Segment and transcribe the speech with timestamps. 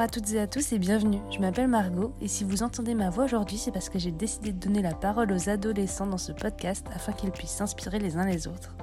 [0.00, 1.18] Bonjour à toutes et à tous et bienvenue.
[1.30, 4.50] Je m'appelle Margot et si vous entendez ma voix aujourd'hui, c'est parce que j'ai décidé
[4.50, 8.24] de donner la parole aux adolescents dans ce podcast afin qu'ils puissent s'inspirer les uns
[8.24, 8.74] les autres.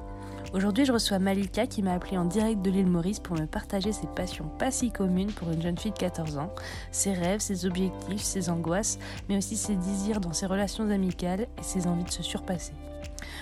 [0.53, 3.93] Aujourd'hui, je reçois Malika qui m'a appelé en direct de l'île Maurice pour me partager
[3.93, 6.53] ses passions pas si communes pour une jeune fille de 14 ans,
[6.91, 11.63] ses rêves, ses objectifs, ses angoisses, mais aussi ses désirs dans ses relations amicales et
[11.63, 12.73] ses envies de se surpasser.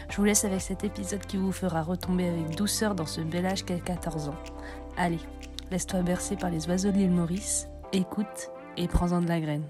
[0.08, 3.46] Je vous laisse avec cet épisode qui vous fera retomber avec douceur dans ce bel
[3.46, 4.36] âge qu'est 14 ans.
[4.98, 5.20] Allez,
[5.72, 9.64] Laisse-toi bercer par les oiseaux de l'île Maurice, écoute et prends-en de la graine.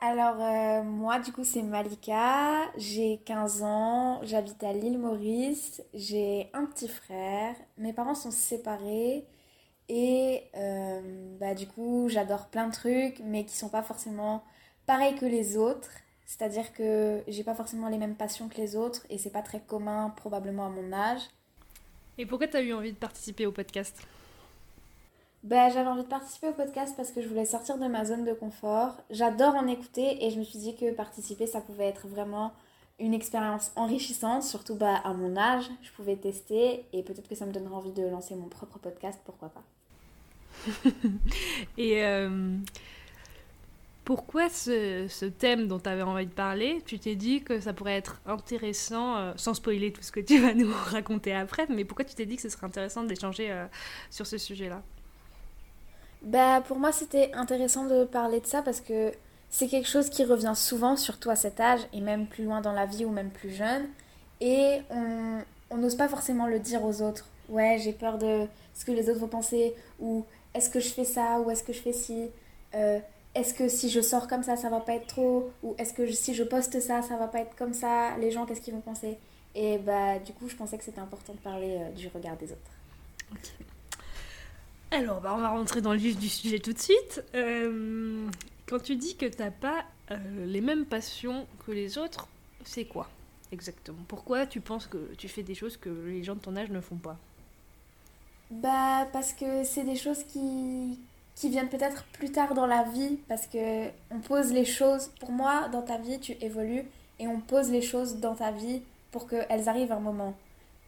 [0.00, 6.50] Alors, euh, moi, du coup, c'est Malika, j'ai 15 ans, j'habite à l'île Maurice, j'ai
[6.52, 9.26] un petit frère, mes parents sont séparés.
[9.88, 11.00] Et euh,
[11.40, 14.44] bah, du coup, j'adore plein de trucs, mais qui sont pas forcément
[14.86, 15.90] pareils que les autres.
[16.26, 19.60] C'est-à-dire que j'ai pas forcément les mêmes passions que les autres et c'est pas très
[19.60, 21.22] commun, probablement à mon âge.
[22.18, 24.06] Et pourquoi tu eu envie de participer au podcast?
[25.42, 28.24] Ben, J'avais envie de participer au podcast parce que je voulais sortir de ma zone
[28.24, 28.96] de confort.
[29.10, 32.52] J'adore en écouter et je me suis dit que participer, ça pouvait être vraiment
[32.98, 35.70] une expérience enrichissante, surtout bah, à mon âge.
[35.82, 39.20] Je pouvais tester et peut-être que ça me donnerait envie de lancer mon propre podcast,
[39.24, 39.62] pourquoi pas.
[41.78, 42.56] et euh,
[44.04, 46.82] pourquoi ce, ce, thème dont tu avais envie de parler?
[46.86, 50.40] Tu t'es dit que ça pourrait être intéressant, euh, sans spoiler tout ce que tu
[50.40, 53.66] vas nous raconter après, mais pourquoi tu t'es dit que ce serait intéressant d'échanger euh,
[54.10, 54.82] sur ce sujet-là?
[56.22, 59.12] Bah, pour moi, c'était intéressant de parler de ça parce que
[59.50, 62.72] c'est quelque chose qui revient souvent, surtout à cet âge, et même plus loin dans
[62.72, 63.86] la vie ou même plus jeune.
[64.40, 64.80] Et
[65.70, 67.26] on n'ose pas forcément le dire aux autres.
[67.48, 70.24] Ouais, j'ai peur de ce que les autres vont penser, ou
[70.54, 72.28] est-ce que je fais ça, ou est-ce que je fais ci,
[72.74, 72.98] euh,
[73.34, 76.10] est-ce que si je sors comme ça, ça va pas être trop, ou est-ce que
[76.10, 78.80] si je poste ça, ça va pas être comme ça, les gens, qu'est-ce qu'ils vont
[78.80, 79.18] penser?
[79.54, 82.52] Et bah, du coup, je pensais que c'était important de parler euh, du regard des
[82.52, 82.70] autres.
[84.90, 87.22] Alors, bah, on va rentrer dans le vif du sujet tout de suite.
[87.34, 88.26] Euh,
[88.66, 90.16] quand tu dis que tu n'as pas euh,
[90.46, 92.26] les mêmes passions que les autres,
[92.64, 93.08] c'est quoi
[93.52, 93.98] exactement?
[94.08, 96.80] Pourquoi tu penses que tu fais des choses que les gens de ton âge ne
[96.80, 97.16] font pas?
[98.50, 100.98] Bah, parce que c'est des choses qui,
[101.34, 105.10] qui viennent peut-être plus tard dans la vie, parce que on pose les choses.
[105.20, 106.84] Pour moi, dans ta vie, tu évolues
[107.18, 110.34] et on pose les choses dans ta vie pour qu'elles arrivent à un moment.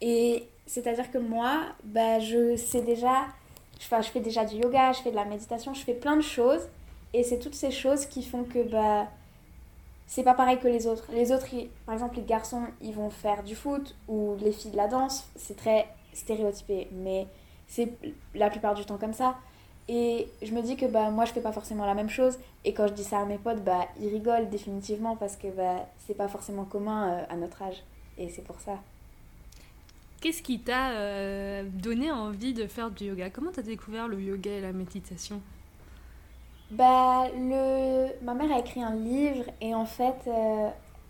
[0.00, 3.26] Et c'est-à-dire que moi, bah, je sais déjà
[3.80, 6.68] je fais déjà du yoga, je fais de la méditation, je fais plein de choses.
[7.12, 9.08] Et c'est toutes ces choses qui font que bah,
[10.06, 11.06] c'est pas pareil que les autres.
[11.12, 11.46] Les autres,
[11.86, 15.28] par exemple, les garçons, ils vont faire du foot ou les filles de la danse.
[15.36, 17.26] C'est très stéréotypé, mais
[17.66, 17.92] c'est
[18.34, 19.36] la plupart du temps comme ça.
[19.88, 22.38] Et je me dis que bah, moi, je fais pas forcément la même chose.
[22.64, 25.86] Et quand je dis ça à mes potes, bah, ils rigolent définitivement parce que bah,
[26.06, 27.82] c'est pas forcément commun euh, à notre âge.
[28.18, 28.78] Et c'est pour ça.
[30.20, 33.30] Qu'est-ce qui t'a euh, donné envie de faire du yoga?
[33.30, 35.40] Comment t'as découvert le yoga et la méditation?
[36.70, 38.08] Bah, le...
[38.22, 40.68] Ma mère a écrit un livre et en fait, euh,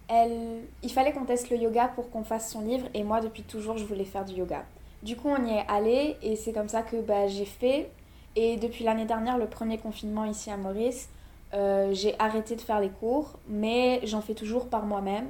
[0.09, 0.62] elle...
[0.82, 3.78] il fallait qu'on teste le yoga pour qu'on fasse son livre et moi, depuis toujours,
[3.78, 4.65] je voulais faire du yoga.
[5.03, 7.91] Du coup, on y est allé et c'est comme ça que bah, j'ai fait.
[8.37, 11.09] Et depuis l'année dernière, le premier confinement ici à Maurice,
[11.53, 15.27] euh, j'ai arrêté de faire les cours, mais j'en fais toujours par moi-même.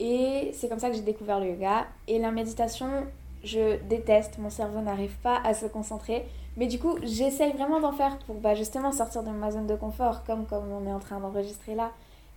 [0.00, 1.86] Et c'est comme ça que j'ai découvert le yoga.
[2.08, 3.06] Et la méditation,
[3.44, 6.24] je déteste, mon cerveau n'arrive pas à se concentrer.
[6.56, 9.76] Mais du coup, j'essaye vraiment d'en faire pour bah, justement sortir de ma zone de
[9.76, 11.92] confort, comme, comme on est en train d'enregistrer là.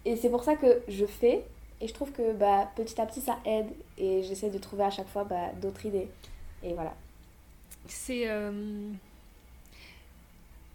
[0.05, 1.45] Et c'est pour ça que je fais.
[1.79, 3.69] Et je trouve que bah, petit à petit, ça aide.
[3.97, 6.09] Et j'essaie de trouver à chaque fois bah, d'autres idées.
[6.63, 6.93] Et voilà.
[7.87, 8.27] C'est.
[8.27, 8.91] Euh...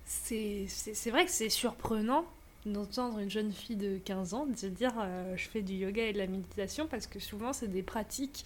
[0.07, 2.25] C'est vrai que c'est surprenant
[2.67, 6.19] d'entendre une jeune fille de 15 ans dire euh, je fais du yoga et de
[6.19, 8.45] la méditation parce que souvent c'est des pratiques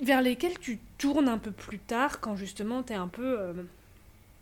[0.00, 3.38] vers lesquelles tu tournes un peu plus tard quand justement tu es un peu...
[3.38, 3.52] Euh,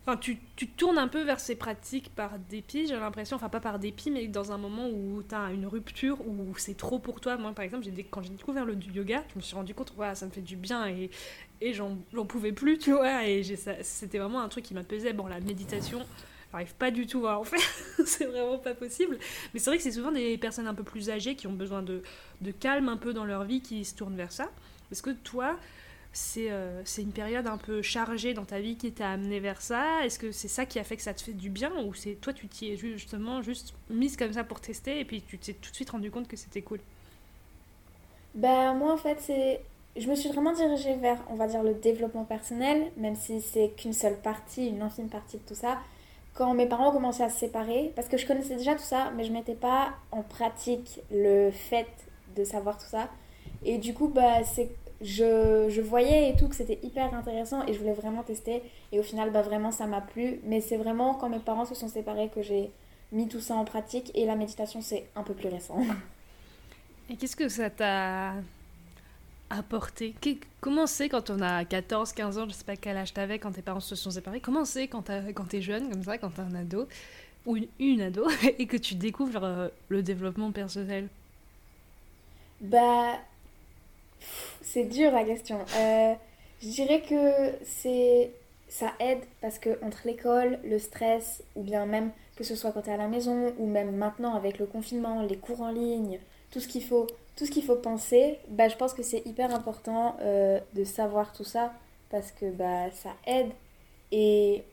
[0.05, 3.59] enfin, tu, tu, tournes un peu vers ces pratiques par dépit, j'ai l'impression, enfin pas
[3.59, 7.19] par dépit, mais dans un moment où tu as une rupture, où c'est trop pour
[7.19, 7.37] toi.
[7.37, 10.25] Moi, par exemple, quand j'ai découvert le yoga, je me suis rendu compte, voilà, ça
[10.25, 11.11] me fait du bien et,
[11.61, 11.95] et j'en
[12.27, 13.43] pouvais plus, tu vois, et
[13.81, 15.13] c'était vraiment un truc qui m'apaisait.
[15.13, 16.05] Bon, la méditation,
[16.51, 17.59] J'arrive pas du tout à en faire,
[18.05, 19.17] c'est vraiment pas possible.
[19.53, 21.81] Mais c'est vrai que c'est souvent des personnes un peu plus âgées qui ont besoin
[21.81, 22.03] de,
[22.41, 24.49] de calme un peu dans leur vie qui se tournent vers ça.
[24.91, 25.57] Est-ce que toi,
[26.13, 30.05] c'est euh, une période un peu chargée dans ta vie qui t'a amené vers ça?
[30.05, 31.71] Est-ce que c'est ça qui a fait que ça te fait du bien?
[31.85, 35.21] Ou c'est toi tu t'y es justement juste mise comme ça pour tester et puis
[35.21, 36.79] tu t'es tout de suite rendu compte que c'était cool?
[38.33, 39.61] Ben moi en fait c'est
[39.97, 43.71] je me suis vraiment dirigée vers on va dire le développement personnel même si c'est
[43.77, 45.79] qu'une seule partie, une infime partie de tout ça.
[46.33, 49.11] Quand mes parents ont commencé à se séparer parce que je connaissais déjà tout ça
[49.15, 51.87] mais je mettais pas en pratique le fait
[52.35, 53.09] de savoir tout ça.
[53.63, 54.41] Et du coup, bah,
[55.01, 58.63] je, voyais et tout que c'était hyper intéressant et je voulais vraiment tester.
[58.91, 60.39] Et au final, bah, vraiment, ça m'a plu.
[60.43, 62.71] Mais c'est vraiment quand mes parents se sont séparés que j'ai
[63.11, 64.11] mis tout ça en pratique.
[64.15, 65.77] Et la méditation, c'est un peu plus récent.
[67.09, 68.33] Et qu'est-ce que ça t'a
[69.51, 70.15] apporté
[70.59, 73.51] Comment c'est quand on a 14, 15 ans, je sais pas quel âge t'avais quand
[73.51, 76.55] tes parents se sont séparés Comment c'est quand t'es jeune, comme ça, quand t'es un
[76.55, 76.87] ado
[77.45, 78.27] ou une, ado
[78.59, 81.07] et que tu découvres euh, le développement personnel?
[82.61, 83.17] Bah,
[84.61, 85.59] c'est dur la question.
[85.75, 86.13] Euh,
[86.61, 88.31] je dirais que c'est
[88.67, 92.83] ça aide parce que entre l'école, le stress, ou bien même que ce soit quand
[92.83, 96.19] tu es à la maison, ou même maintenant avec le confinement, les cours en ligne,
[96.51, 97.07] tout ce qu'il faut,
[97.41, 101.33] tout ce qu'il faut penser, bah, je pense que c'est hyper important euh, de savoir
[101.33, 101.73] tout ça
[102.11, 103.49] parce que bah, ça aide.
[104.11, 104.63] Et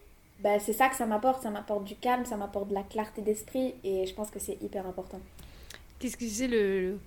[0.40, 3.22] bah, c'est ça que ça m'apporte, ça m'apporte du calme, ça m'apporte de la clarté
[3.22, 5.20] d'esprit et je pense que c'est hyper important.
[5.98, 6.98] Qu'est-ce que c'est le,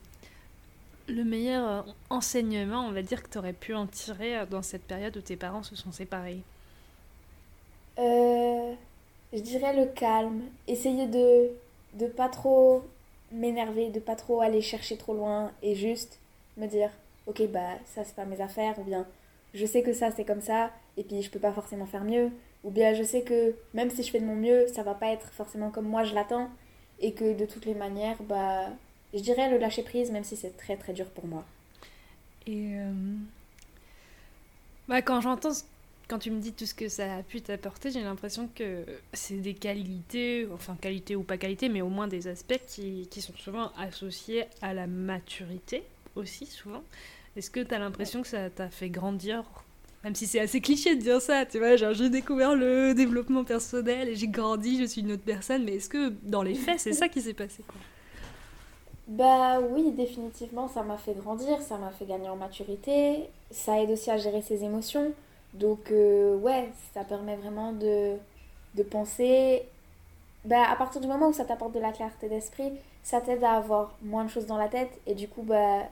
[1.08, 4.64] le meilleur euh, enseignement, on va dire, que tu aurais pu en tirer euh, dans
[4.64, 6.44] cette période où tes parents se sont séparés?
[8.00, 8.74] Euh,
[9.34, 10.44] Je dirais le calme.
[10.68, 11.52] Essayer de
[11.96, 12.84] de pas trop
[13.32, 16.20] m'énerver, de pas trop aller chercher trop loin et juste
[16.58, 16.90] me dire
[17.28, 19.06] ok bah ça c'est pas mes affaires ou bien
[19.54, 22.30] je sais que ça c'est comme ça et puis je peux pas forcément faire mieux
[22.64, 25.12] ou bien je sais que même si je fais de mon mieux ça va pas
[25.12, 26.50] être forcément comme moi je l'attends
[27.00, 28.68] et que de toutes les manières bah
[29.14, 31.44] je dirais le lâcher prise, même si c'est très très dur pour moi.
[32.48, 32.92] Et euh,
[34.88, 35.52] bah, quand j'entends,
[36.12, 39.36] quand tu me dis tout ce que ça a pu t'apporter, j'ai l'impression que c'est
[39.36, 43.32] des qualités, enfin qualité ou pas qualité, mais au moins des aspects qui, qui sont
[43.38, 45.84] souvent associés à la maturité
[46.18, 46.84] aussi, souvent.
[47.38, 49.46] Est-ce que tu as l'impression que ça t'a fait grandir?
[50.04, 53.46] Même si c'est assez cliché de dire ça, tu vois, genre j'ai découvert le développement
[53.46, 56.82] personnel et j'ai grandi, je suis une autre personne, mais est-ce que dans les faits,
[56.82, 57.80] c'est ça qui s'est passé quoi?
[59.08, 63.92] Bah oui, définitivement, ça m'a fait grandir, ça m'a fait gagner en maturité, ça aide
[63.92, 65.14] aussi à gérer ses émotions.
[65.54, 68.16] Donc euh, ouais, ça permet vraiment de,
[68.76, 69.64] de penser.
[70.46, 72.72] Bah, à partir du moment où ça t'apporte de la clarté d'esprit,
[73.04, 75.84] ça t'aide à avoir moins de choses dans la tête et du coup, bah,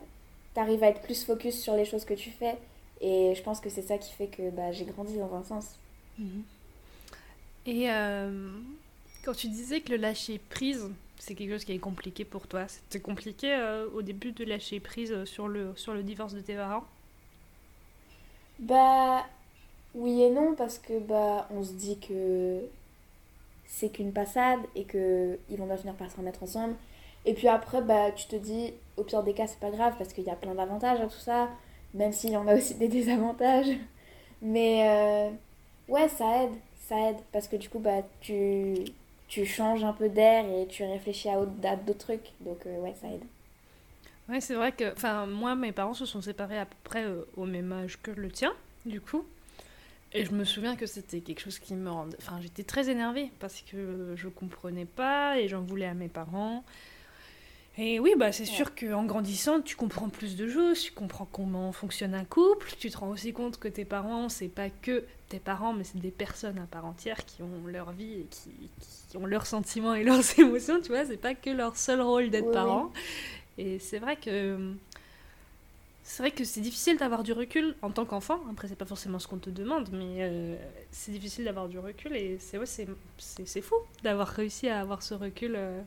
[0.54, 2.58] t'arrives à être plus focus sur les choses que tu fais.
[3.02, 5.76] Et je pense que c'est ça qui fait que bah, j'ai grandi dans un sens.
[6.18, 6.44] Mhm.
[7.66, 8.50] Et euh,
[9.24, 10.90] quand tu disais que le lâcher prise,
[11.20, 12.68] c'est quelque chose qui est compliqué pour toi.
[12.68, 16.56] C'était compliqué euh, au début de lâcher prise sur le, sur le divorce de tes
[16.56, 16.86] parents?
[18.60, 19.26] Bah
[19.96, 22.62] oui et non parce que bah on se dit que
[23.66, 26.76] c'est qu'une passade et que ils vont bien finir par se remettre ensemble.
[27.26, 30.14] Et puis après bah tu te dis au pire des cas c'est pas grave parce
[30.14, 31.50] qu'il y a plein d'avantages à tout ça,
[31.94, 33.76] même s'il y en a aussi des désavantages.
[34.42, 35.30] Mais euh,
[35.88, 36.54] ouais ça aide,
[36.88, 41.30] ça aide parce que du coup bah tu changes un peu d'air et tu réfléchis
[41.30, 41.38] à,
[41.76, 42.32] d'autres trucs.
[42.42, 43.24] Donc, euh, ouais, ça aide.
[44.28, 44.92] Ouais, c'est vrai que.
[44.92, 48.12] Enfin, moi, mes parents se sont séparés à peu près euh, au même âge que
[48.12, 48.54] le tien,
[48.86, 49.24] du coup.
[50.14, 52.18] Et je me souviens que c'était quelque chose qui me rendait.
[52.20, 56.64] Enfin, j'étais très énervée parce que je comprenais pas et j'en voulais à mes parents.
[57.78, 61.72] Et oui, bah, c'est sûr qu'en grandissant, tu comprends plus de choses, tu comprends comment
[61.72, 65.40] fonctionne un couple, tu te rends aussi compte que tes parents, c'est pas que tes
[65.40, 68.50] parents, mais c'est des personnes à part entière qui ont leur vie et qui,
[69.10, 72.30] qui ont leurs sentiments et leurs émotions, tu vois, c'est pas que leur seul rôle
[72.30, 72.92] d'être parents.
[73.58, 74.74] Et c'est vrai que
[76.10, 78.40] c'est vrai que c'est difficile d'avoir du recul en tant qu'enfant.
[78.50, 80.56] Après, c'est pas forcément ce qu'on te demande, mais euh,
[80.90, 85.14] c'est difficile d'avoir du recul et c'est ouais, c'est fou d'avoir réussi à avoir ce
[85.14, 85.54] recul.
[85.56, 85.82] Euh,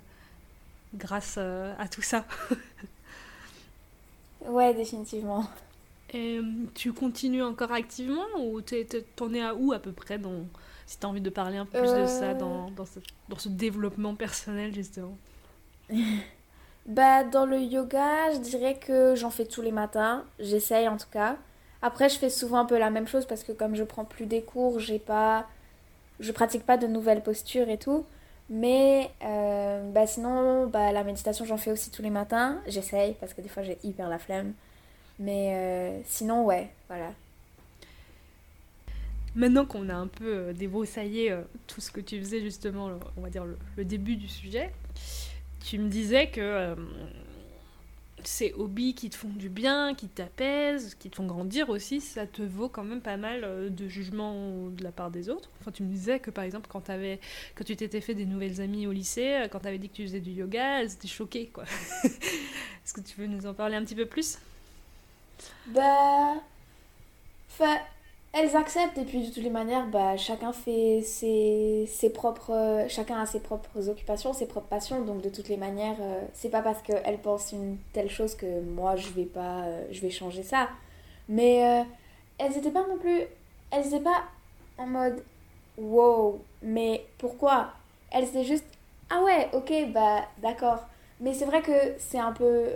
[0.95, 2.25] grâce euh, à tout ça.
[4.47, 5.45] ouais, définitivement.
[6.15, 6.41] Et
[6.75, 10.45] tu continues encore activement ou t'en es à où à peu près dans,
[10.87, 13.39] si tu as envie de parler un peu plus de ça dans, dans, ce, dans
[13.39, 15.17] ce développement personnel justement?
[16.87, 21.07] Bah dans le yoga, je dirais que j'en fais tous les matins, j'essaye en tout
[21.13, 21.37] cas.
[21.81, 24.27] Après je fais souvent un peu la même chose parce que comme je prends plus
[24.27, 25.47] des cours, j'ai pas
[26.21, 28.07] je pratique pas de nouvelles postures et tout.
[28.49, 32.61] Mais euh, bah sinon, bah, la méditation, j'en fais aussi tous les matins.
[32.67, 34.53] J'essaye parce que des fois, j'ai hyper la flemme.
[35.19, 37.13] Mais euh, sinon, ouais, voilà.
[39.35, 41.35] maintenant qu'on a un peu débroussaillé
[41.67, 43.45] tout ce que tu faisais justement, on va dire
[43.77, 44.73] le, début du sujet,
[45.65, 46.77] tu me disais que
[48.27, 52.27] ces hobbies qui te font du bien, qui t'apaisent, qui te font grandir aussi, ça
[52.27, 55.51] te vaut quand même pas mal euh, de jugement de la part des autres.
[55.61, 57.21] Enfin, tu me disais que par exemple, quand, avais,
[57.55, 59.97] quand tu t'étais fait des nouvelles amies au lycée, euh, quand tu avais dit que
[59.97, 61.51] tu faisais du yoga, elles étaient choquées.
[62.05, 64.39] Est-ce que tu veux nous en parler un petit peu plus?
[65.67, 66.35] Bah.
[67.51, 67.79] Enfin,
[68.33, 73.27] elles acceptent et puis de toutes les manières, bah, chacun fait ses, propres, chacun a
[73.27, 75.03] ses propres occupations, ses propres passions.
[75.03, 78.61] Donc de toutes les manières, euh, c'est pas parce qu'elles pensent une telle chose que
[78.63, 80.71] moi je vais pas, euh, changer ça.
[81.29, 81.85] Mais euh,
[82.39, 83.21] elles étaient pas non plus,
[83.71, 84.25] elles étaient pas
[84.79, 85.23] en mode
[85.77, 87.73] wow, mais pourquoi?
[88.11, 88.65] Elles étaient juste
[89.11, 90.87] ah ouais, ok, bah d'accord.
[91.21, 92.71] Mais c'est vrai que c'est un peu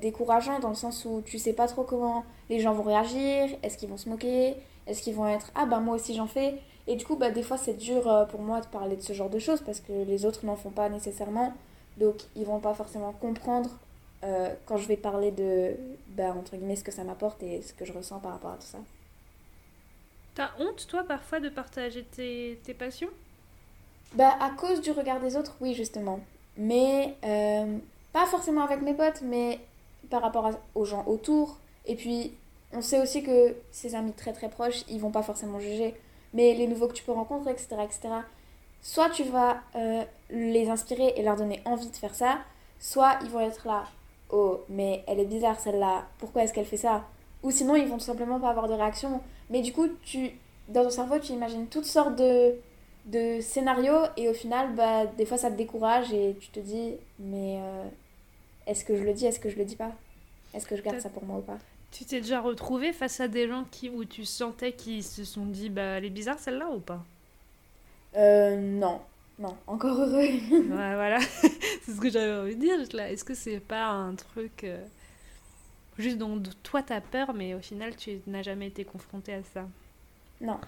[0.00, 3.76] décourageant dans le sens où tu sais pas trop comment les gens vont réagir, est-ce
[3.76, 4.56] qu'ils vont se moquer,
[4.86, 6.58] est-ce qu'ils vont être ah bah moi aussi j'en fais.
[6.86, 9.12] Et du coup bah des fois c'est dur euh, pour moi de parler de ce
[9.12, 11.54] genre de choses parce que les autres n'en font pas nécessairement.
[11.98, 13.70] Donc ils vont pas forcément comprendre
[14.24, 15.76] euh, quand je vais parler de
[16.08, 18.56] bah entre guillemets ce que ça m'apporte et ce que je ressens par rapport à
[18.56, 18.78] tout ça.
[20.34, 23.10] T'as honte toi parfois de partager tes, tes passions?
[24.14, 26.20] Bah à cause du regard des autres oui justement.
[26.56, 27.78] Mais euh,
[28.12, 29.60] pas forcément avec mes potes mais
[30.10, 32.34] par rapport aux gens autour et puis
[32.72, 35.94] on sait aussi que ses amis très très proches, ils vont pas forcément juger.
[36.32, 38.08] Mais les nouveaux que tu peux rencontrer, etc., etc.,
[38.80, 42.38] soit tu vas euh, les inspirer et leur donner envie de faire ça,
[42.78, 43.84] soit ils vont être là,
[44.30, 47.04] oh, mais elle est bizarre celle-là, pourquoi est-ce qu'elle fait ça?
[47.42, 49.20] Ou sinon, ils vont tout simplement pas avoir de réaction.
[49.50, 50.30] Mais du coup, tu,
[50.68, 52.54] dans ton cerveau, tu imagines toutes sortes de,
[53.06, 56.94] de scénarios et au final, bah, des fois, ça te décourage et tu te dis,
[57.18, 57.84] mais euh,
[58.66, 59.92] est-ce que je le dis, est-ce que je le dis pas?
[60.54, 61.58] Est-ce que je garde ça pour moi ou pas?
[61.90, 65.46] Tu t'es déjà retrouvé face à des gens qui, où tu sentais qu'ils se sont
[65.46, 67.04] dit bah elle est bizarre celle-là ou pas?
[68.16, 69.00] Euh non,
[69.38, 70.20] non, encore heureux.
[70.50, 71.20] ouais voilà,
[71.82, 72.78] c'est ce que j'avais envie de dire.
[72.92, 73.10] Là.
[73.10, 74.84] Est-ce que c'est pas un truc euh,
[75.98, 79.66] juste dont toi t'as peur mais au final tu n'as jamais été confronté à ça?
[80.40, 80.58] Non.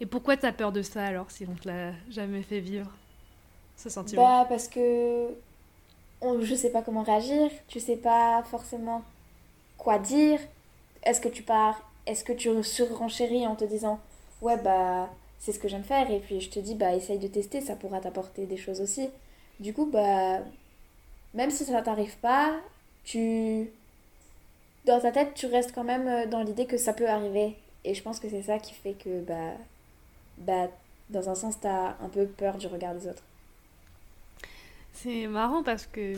[0.00, 2.90] Et pourquoi t'as peur de ça alors si on te l'a jamais fait vivre
[3.76, 4.22] ce sentiment?
[4.22, 5.28] Bah parce que
[6.20, 9.02] on, je sais pas comment réagir, tu sais pas forcément
[9.78, 10.40] quoi dire
[11.02, 14.00] Est-ce que tu pars Est-ce que tu surrenchéris en te disant
[14.42, 15.08] ouais bah
[15.38, 17.76] c'est ce que j'aime faire et puis je te dis bah essaye de tester, ça
[17.76, 19.08] pourra t'apporter des choses aussi.
[19.60, 20.40] Du coup bah
[21.34, 22.54] même si ça t'arrive pas,
[23.04, 23.70] tu
[24.86, 27.94] dans ta tête tu restes quand même euh, dans l'idée que ça peut arriver et
[27.94, 29.52] je pense que c'est ça qui fait que bah
[30.38, 30.68] bah
[31.10, 33.22] dans un sens t'as un peu peur du regard des autres.
[34.96, 36.14] C'est marrant parce que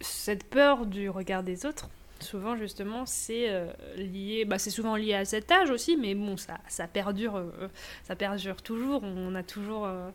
[0.00, 1.88] cette peur du regard des autres,
[2.20, 6.36] souvent justement, c'est euh, lié, bah, c'est souvent lié à cet âge aussi, mais bon,
[6.36, 7.68] ça, ça perdure, euh,
[8.04, 9.02] ça perdure toujours.
[9.04, 10.10] On a toujours euh,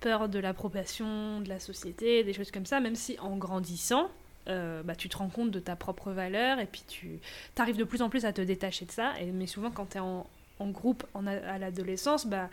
[0.00, 4.10] peur de l'approbation de la société, des choses comme ça, même si en grandissant,
[4.46, 7.20] bah, tu te rends compte de ta propre valeur et puis tu
[7.56, 9.12] arrives de plus en plus à te détacher de ça.
[9.32, 10.26] Mais souvent, quand tu es en,
[10.58, 12.50] en, groupe en, à l'adolescence, bah,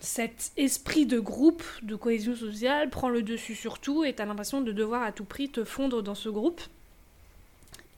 [0.00, 4.62] cet esprit de groupe, de cohésion sociale, prend le dessus sur tout et t'as l'impression
[4.62, 6.60] de devoir à tout prix te fondre dans ce groupe.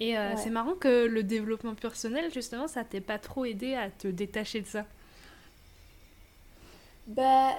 [0.00, 3.88] Et euh, c'est marrant que le développement personnel, justement, ça t'ait pas trop aidé à
[3.88, 4.84] te détacher de ça.
[7.06, 7.52] Bah,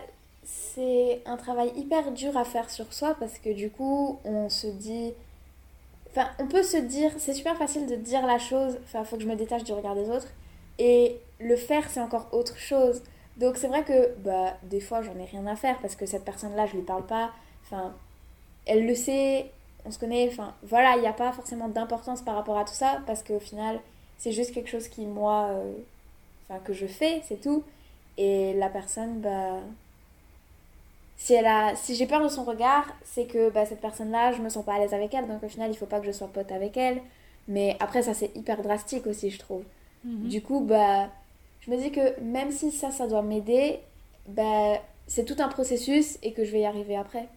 [0.43, 4.67] c'est un travail hyper dur à faire sur soi parce que du coup, on se
[4.67, 5.13] dit.
[6.09, 9.23] Enfin, on peut se dire, c'est super facile de dire la chose, enfin, faut que
[9.23, 10.27] je me détache du regard des autres.
[10.79, 13.01] Et le faire, c'est encore autre chose.
[13.37, 16.23] Donc c'est vrai que bah, des fois j'en ai rien à faire parce que cette
[16.23, 17.31] personne-là, je lui parle pas.
[17.65, 17.93] Enfin,
[18.65, 19.51] elle le sait,
[19.85, 20.27] on se connaît.
[20.31, 23.39] Enfin, voilà, il n'y a pas forcément d'importance par rapport à tout ça parce qu'au
[23.39, 23.79] final,
[24.17, 25.73] c'est juste quelque chose qui, moi, euh,
[26.47, 27.63] enfin, que je fais, c'est tout.
[28.17, 29.59] Et la personne, bah.
[31.17, 34.41] Si, elle a, si j'ai peur de son regard, c'est que bah, cette personne-là, je
[34.41, 35.27] me sens pas à l'aise avec elle.
[35.27, 37.01] Donc au final, il faut pas que je sois pote avec elle.
[37.47, 39.63] Mais après, ça c'est hyper drastique aussi, je trouve.
[40.03, 40.27] Mhm.
[40.27, 41.09] Du coup, bah
[41.65, 43.79] je me dis que même si ça, ça doit m'aider,
[44.27, 47.27] bah, c'est tout un processus et que je vais y arriver après.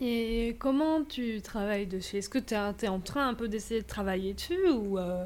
[0.00, 2.18] Et comment tu travailles dessus?
[2.18, 5.24] Est-ce que tu es, en train un peu d'essayer de travailler dessus ou, euh,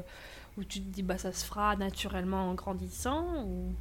[0.57, 3.73] ou tu te dis bah ça se fera naturellement en grandissant ou...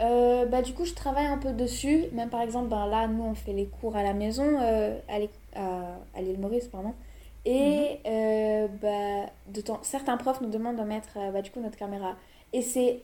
[0.00, 2.04] Euh, bah, du coup, je travaille un peu dessus.
[2.12, 5.18] Même par exemple, ben, là, nous, on fait les cours à la maison, euh, à
[6.22, 6.94] l'île Maurice, pardon.
[7.44, 8.12] Et mhm.
[8.12, 11.76] euh, bah, de temps, certains profs nous demandent de mettre euh, bah, du coup, notre
[11.76, 12.16] caméra.
[12.52, 13.02] Et c'est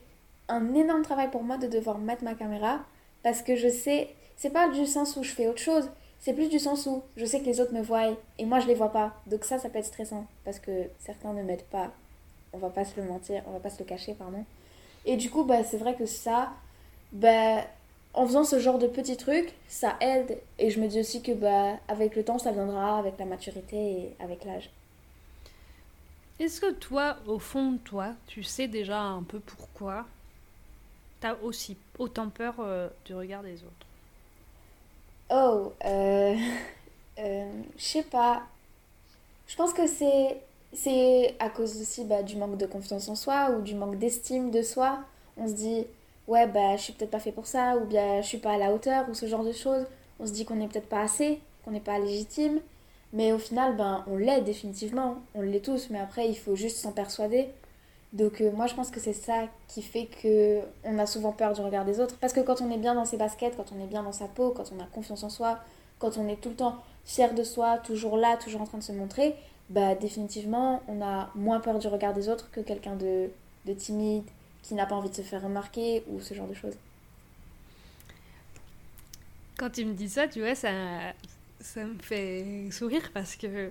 [0.49, 2.81] un énorme travail pour moi de devoir mettre ma caméra
[3.23, 6.49] parce que je sais, c'est pas du sens où je fais autre chose, c'est plus
[6.49, 8.93] du sens où je sais que les autres me voient et moi je les vois
[8.93, 9.15] pas.
[9.27, 11.93] Donc ça, ça peut être stressant parce que certains ne m'aident pas.
[12.53, 14.45] On va pas se le mentir, on va pas se le cacher, pardon.
[15.07, 16.53] Et du coup, bah, c'est vrai que ça,
[17.13, 17.63] bah,
[18.15, 20.39] en faisant ce genre de petits trucs, ça aide.
[20.59, 23.77] Et je me dis aussi que bah, avec le temps, ça viendra, avec la maturité
[23.77, 24.71] et avec l'âge.
[26.39, 30.07] Est-ce que toi, au fond de toi, tu sais déjà un peu pourquoi
[31.21, 33.87] tu as aussi autant peur euh, du regard des autres?
[35.31, 36.37] Oh, euh,
[37.19, 38.43] euh, je sais pas.
[39.47, 40.41] Je pense que c'est
[40.73, 44.51] c'est à cause aussi bah, du manque de confiance en soi ou du manque d'estime
[44.51, 44.99] de soi.
[45.37, 45.87] On se dit,
[46.29, 48.59] ouais, bah, je suis peut-être pas fait pour ça, ou bien je suis pas à
[48.59, 49.87] la hauteur, ou ce genre de choses.
[50.21, 52.61] On se dit qu'on n'est peut-être pas assez, qu'on n'est pas légitime.
[53.13, 55.17] Mais au final, ben, on l'est définitivement.
[55.35, 57.49] On l'est tous, mais après, il faut juste s'en persuader.
[58.15, 61.53] Donc euh, moi je pense que c'est ça qui fait que on a souvent peur
[61.53, 63.83] du regard des autres parce que quand on est bien dans ses baskets, quand on
[63.83, 65.59] est bien dans sa peau, quand on a confiance en soi,
[65.99, 68.85] quand on est tout le temps fier de soi, toujours là, toujours en train de
[68.85, 69.35] se montrer,
[69.69, 73.31] bah définitivement on a moins peur du regard des autres que quelqu'un de,
[73.67, 74.25] de timide,
[74.65, 76.75] qui n'a pas envie de se faire remarquer ou ce genre de choses.
[79.59, 80.73] Quand tu me dis ça, tu vois, ça,
[81.61, 83.71] ça me fait sourire parce que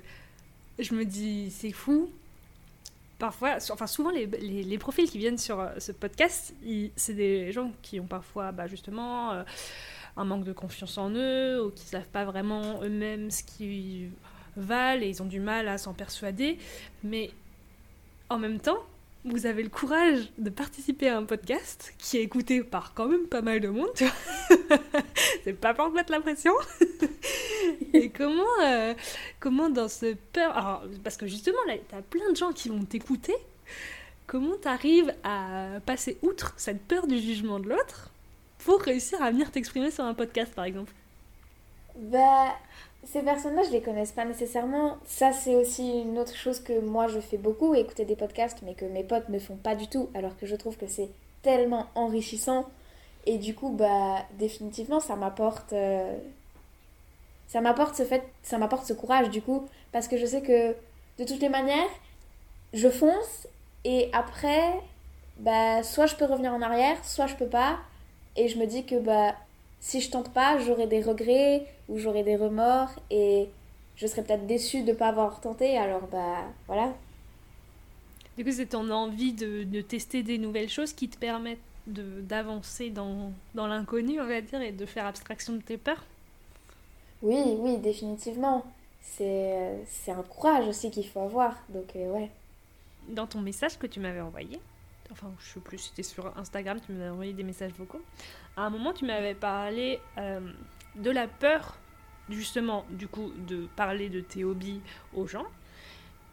[0.80, 2.10] je me dis c'est fou
[3.20, 6.54] parfois, enfin souvent les, les, profils qui viennent sur euh, ce podcast,
[6.96, 9.44] c'est des gens qui ont parfois bah, justement euh,
[10.18, 14.12] un manque de confiance en eux ou qui ne savent pas vraiment eux-mêmes ce qu'ils
[14.56, 16.58] valent et ils ont du mal à s'en persuader.
[17.04, 17.32] Mais
[18.30, 18.84] en même temps,
[19.26, 23.28] vous avez le courage de participer à un podcast qui est écouté par quand même
[23.28, 24.78] pas mal de monde, tu vois.
[25.44, 26.54] c'est pas pour mettre la pression.
[27.94, 28.94] et comment, euh,
[29.40, 30.56] comment dans ce peur.
[30.58, 33.36] Alors, parce que justement, là, t'as plein de gens qui vont t'écouter.
[34.28, 38.10] Comment t'arrives à passer outre cette peur du jugement de l'autre
[38.60, 40.92] pour réussir à venir t'exprimer sur un podcast, par exemple?
[41.96, 42.56] Bah,
[43.04, 44.98] ces personnes-là, je les connaisse pas nécessairement.
[45.06, 48.74] Ça, c'est aussi une autre chose que moi je fais beaucoup, écouter des podcasts, mais
[48.74, 51.10] que mes potes ne font pas du tout, alors que je trouve que c'est
[51.42, 52.66] tellement enrichissant.
[53.26, 55.74] Et du coup, bah, définitivement, ça m'apporte.
[55.74, 56.18] Euh,
[57.48, 60.76] ça m'apporte ce fait, ça m'apporte ce courage, du coup, parce que je sais que
[61.20, 61.90] de toutes les manières,
[62.74, 63.48] je fonce,
[63.86, 64.64] et après,
[65.38, 67.78] bah, soit je peux revenir en arrière, soit je peux pas.
[68.36, 69.36] Et je me dis que, bah,
[69.84, 73.50] si je tente pas, j'aurai des regrets ou j'aurai des remords et
[73.98, 75.78] je serais peut-être déçue de ne pas avoir tenté.
[75.78, 76.94] Alors, bah voilà.
[78.38, 82.92] Du coup, c'est ton envie de, de, tester des nouvelles choses qui te permettent d'avancer
[82.92, 86.06] dans, dans l'inconnu, on va dire, et de faire abstraction de tes peurs?
[87.22, 88.66] Oui, oui, définitivement.
[89.02, 91.58] C'est un courage aussi qu'il faut avoir.
[91.68, 92.32] Donc, euh, ouais.
[93.10, 94.62] Dans ton message que tu m'avais envoyé,
[95.12, 98.02] enfin, je sais plus, c'était sur Instagram, tu m'avais envoyé des messages vocaux
[98.56, 100.40] à un moment, tu m'avais parlé euh,
[100.96, 101.78] de la peur,
[102.30, 104.82] justement, du coup, de parler de tes hobbies
[105.14, 105.46] aux gens,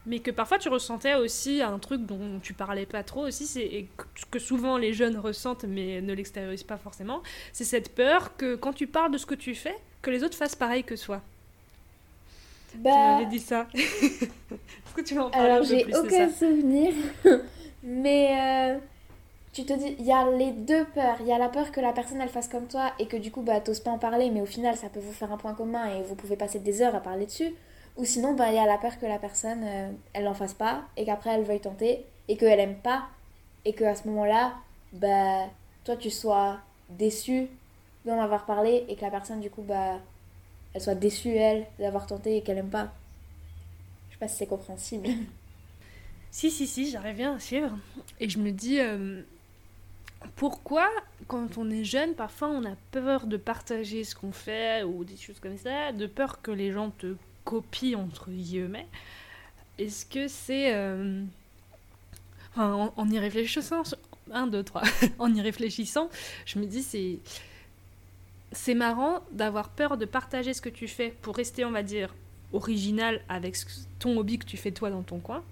[0.06, 3.86] mais que parfois tu ressentais aussi un truc dont tu parlais pas trop aussi, c'est
[4.30, 8.72] que souvent les jeunes ressentent mais ne l'extériorisent pas forcément, c'est cette peur que quand
[8.72, 10.94] tu parles de ce que tu fais, que les autres fassent pareil que.
[11.06, 11.20] Bah...
[12.72, 13.66] Tu m'avais dit ça.
[13.74, 16.94] Est-ce que tu veux en parler Alors, j'ai aucun souvenir,
[17.82, 18.78] mais...
[18.78, 18.78] Euh,
[19.52, 21.16] tu te dis, il y a les deux peurs.
[21.20, 23.32] Il y a la peur que la personne elle fasse comme toi et que du
[23.32, 25.54] coup, bah, t'oses pas en parler, mais au final, ça peut vous faire un point
[25.54, 27.52] commun et vous pouvez passer des heures à parler dessus.
[27.96, 30.54] Ou sinon, bah, il y a la peur que la personne, euh, elle n'en fasse
[30.54, 33.08] pas et qu'après, elle veuille tenter et qu'elle aime pas
[33.64, 34.54] et qu'à ce moment-là,
[34.92, 35.46] bah,
[35.84, 36.58] toi, tu sois
[36.88, 37.48] déçu
[38.04, 39.98] d'en avoir parlé et que la personne, du coup, bah,
[40.74, 42.92] elle soit déçue, elle, d'avoir tenté et qu'elle aime pas.
[44.08, 45.08] Je sais pas si c'est compréhensible.
[46.32, 47.76] Si, si, si, j'arrive bien à suivre.
[48.20, 49.22] Et je me dis, euh,
[50.36, 50.88] pourquoi,
[51.28, 55.16] quand on est jeune, parfois on a peur de partager ce qu'on fait ou des
[55.16, 58.86] choses comme ça, de peur que les gens te copient entre guillemets?
[59.78, 60.74] Est-ce que c'est.
[60.74, 61.22] Euh,
[62.52, 63.82] enfin, en, y réfléchissant,
[64.30, 64.82] un, deux, trois,
[65.18, 66.10] en y réfléchissant,
[66.44, 67.18] je me dis c'est.
[68.52, 72.12] C'est marrant d'avoir peur de partager ce que tu fais pour rester, on va dire,
[72.52, 73.56] original avec
[74.00, 75.44] ton hobby que tu fais toi dans ton coin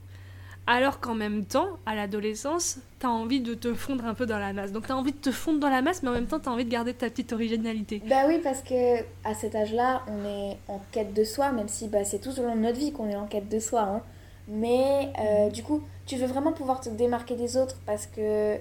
[0.69, 4.53] alors qu'en même temps, à l'adolescence, t'as envie de te fondre un peu dans la
[4.53, 4.71] masse.
[4.71, 6.67] Donc t'as envie de te fondre dans la masse, mais en même temps, t'as envie
[6.67, 8.03] de garder ta petite originalité.
[8.07, 11.89] Bah oui, parce que à cet âge-là, on est en quête de soi, même si
[11.89, 13.81] bah, c'est tout au long de notre vie qu'on est en quête de soi.
[13.81, 14.03] Hein.
[14.47, 18.57] Mais euh, du coup, tu veux vraiment pouvoir te démarquer des autres parce que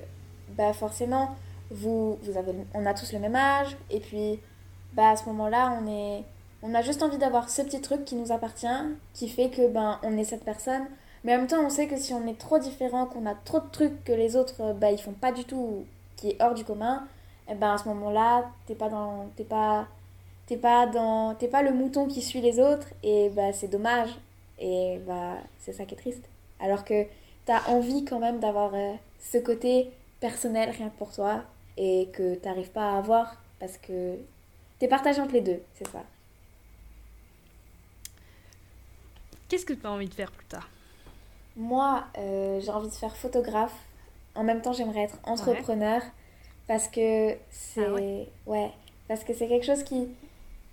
[0.58, 1.36] bah forcément,
[1.72, 4.40] vous, vous avez, on a tous le même âge, et puis
[4.94, 6.24] bah, à ce moment-là, on.
[6.64, 8.66] On a juste envie d'avoir ce petit truc qui nous appartient,
[9.14, 10.82] qui fait que ben on est cette personne
[11.24, 13.60] mais en même temps, on sait que si on est trop différent, qu'on a trop
[13.60, 16.54] de trucs que les autres, euh, bah, ils font pas du tout, qui est hors
[16.54, 17.08] du commun,
[17.48, 19.88] et eh ben à ce moment-là, t'es pas dans, t'es pas,
[20.48, 24.10] t'es pas dans t'es pas le mouton qui suit les autres et bah c'est dommage.
[24.60, 26.24] Et bah c'est ça qui est triste.
[26.60, 27.06] Alors que
[27.46, 31.44] t'as envie quand même d'avoir euh, ce côté personnel rien que pour toi
[31.78, 34.18] et que t'arrives pas à avoir parce que
[34.80, 36.04] t'es partagé entre les deux c'est ça.
[39.48, 40.68] Qu'est-ce que tu as envie de faire plus tard?
[41.58, 43.76] Moi euh, j'ai envie de faire photographe
[44.36, 46.02] en même temps j'aimerais être entrepreneur
[46.68, 48.72] parce que c'est ah ouais
[49.08, 50.08] parce que c'est quelque chose qui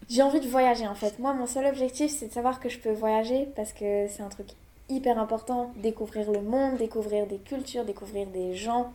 [0.08, 1.18] j'ai envie de voyager en fait.
[1.18, 4.28] Moi, mon seul objectif, c'est de savoir que je peux voyager parce que c'est un
[4.28, 4.48] truc
[4.88, 5.72] hyper important.
[5.76, 8.92] Découvrir le monde, découvrir des cultures, découvrir des gens.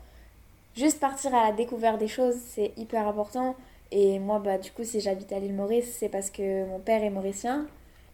[0.75, 3.55] Juste partir à la découverte des choses, c'est hyper important.
[3.91, 7.03] Et moi, bah, du coup, si j'habite à l'île Maurice, c'est parce que mon père
[7.03, 7.65] est mauricien.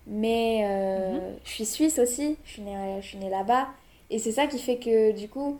[0.07, 1.37] Mais euh, mhm.
[1.43, 3.67] je suis suisse aussi, je suis née, je suis née là-bas.
[4.09, 5.59] Et c'est ça qui fait que, du coup,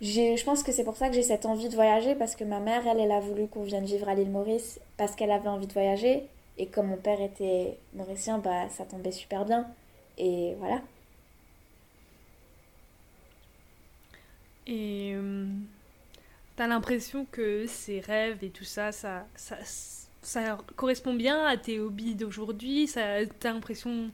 [0.00, 2.60] je pense que c'est pour ça que j'ai cette envie de voyager parce que ma
[2.60, 5.66] mère, elle, elle a voulu qu'on vienne vivre à l'île Maurice parce qu'elle avait envie
[5.66, 6.24] de voyager.
[6.58, 9.66] Et comme mon père était mauricien, bah, ça tombait super bien.
[10.18, 10.80] Et voilà.
[14.66, 15.46] Et euh,
[16.56, 19.56] t'as l'impression que ces rêves et tout ça, ça, ça,
[20.22, 24.10] ça correspond bien à tes hobbies d'aujourd'hui T'as l'impression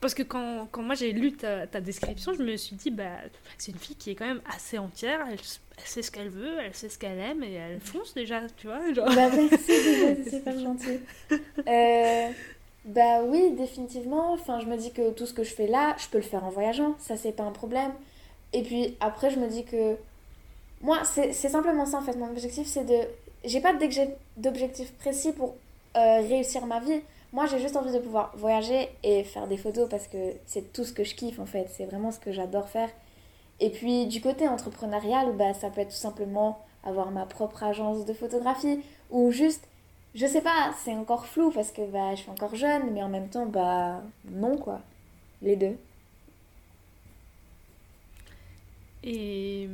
[0.00, 3.18] parce que quand, quand moi j'ai lu ta, ta, description, je me suis dit, bah,
[3.58, 5.38] c'est une fille qui est quand même assez entière, elle,
[5.84, 8.80] sait ce qu'elle veut, elle sait ce qu'elle aime et elle fonce déjà, tu vois.
[8.94, 9.06] Genre...
[9.14, 11.00] Bah merci, c'est pas gentil.
[11.30, 12.30] Euh,
[12.86, 14.32] bah oui, définitivement.
[14.32, 16.44] Enfin, je me dis que tout ce que je fais là, je peux le faire
[16.44, 17.92] en voyageant, ça c'est pas un problème.
[18.54, 19.96] Et puis après, je me dis que
[20.80, 22.16] moi, c'est simplement ça en fait.
[22.16, 23.00] Mon objectif, c'est de.
[23.44, 23.72] J'ai pas
[24.36, 25.54] d'objectif précis pour
[25.96, 27.00] euh, réussir ma vie.
[27.32, 30.84] Moi, j'ai juste envie de pouvoir voyager et faire des photos parce que c'est tout
[30.84, 31.68] ce que je kiffe en fait.
[31.76, 32.90] C'est vraiment ce que j'adore faire.
[33.60, 38.04] Et puis, du côté entrepreneurial, bah, ça peut être tout simplement avoir ma propre agence
[38.06, 39.68] de photographie ou juste,
[40.14, 43.08] je sais pas, c'est encore flou parce que bah, je suis encore jeune, mais en
[43.08, 44.80] même temps, bah, non quoi.
[45.42, 45.76] Les deux.
[49.02, 49.68] Et